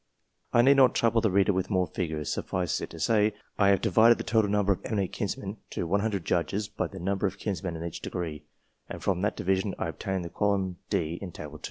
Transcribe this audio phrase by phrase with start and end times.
[0.51, 3.81] I need not trouble the reader with more figures; suffice it to say, I have
[3.81, 7.75] divided the total numbers of eminent kinsmen to 100 judges by the number of kinsmen
[7.75, 8.43] in each degree,
[8.89, 11.59] and from that division I obtained the column D in Table II.